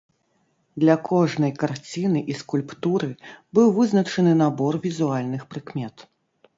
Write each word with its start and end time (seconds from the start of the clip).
Для 0.83 0.95
кожнай 1.09 1.53
карціны 1.65 2.19
і 2.35 2.39
скульптуры 2.41 3.11
быў 3.59 3.67
вызначаны 3.79 4.31
набор 4.45 4.73
візуальных 4.91 5.41
прыкмет. 5.55 5.95